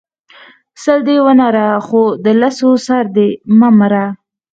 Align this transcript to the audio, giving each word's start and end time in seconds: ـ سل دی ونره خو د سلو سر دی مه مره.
ـ 0.43 0.81
سل 0.83 0.99
دی 1.07 1.17
ونره 1.25 1.67
خو 1.85 2.01
د 2.23 2.27
سلو 2.57 2.71
سر 2.87 3.03
دی 3.15 3.29
مه 3.59 3.69
مره. 3.79 4.05